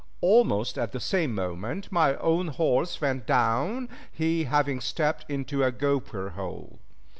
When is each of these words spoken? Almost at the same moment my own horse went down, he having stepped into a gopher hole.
Almost 0.21 0.79
at 0.79 0.93
the 0.93 0.99
same 0.99 1.35
moment 1.35 1.91
my 1.91 2.15
own 2.15 2.47
horse 2.47 2.99
went 3.01 3.27
down, 3.27 3.87
he 4.11 4.45
having 4.45 4.81
stepped 4.81 5.29
into 5.29 5.63
a 5.63 5.71
gopher 5.71 6.29
hole. 6.29 6.79